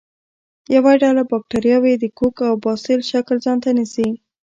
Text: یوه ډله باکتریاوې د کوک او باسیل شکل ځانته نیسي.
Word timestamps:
یوه 0.75 0.93
ډله 1.03 1.23
باکتریاوې 1.31 1.93
د 1.99 2.05
کوک 2.17 2.35
او 2.49 2.55
باسیل 2.65 3.01
شکل 3.11 3.35
ځانته 3.45 3.69
نیسي. 3.77 4.09